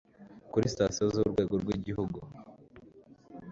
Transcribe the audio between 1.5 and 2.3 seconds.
rw igihugu